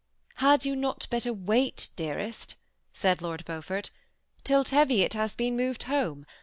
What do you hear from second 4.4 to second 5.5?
till Teviot has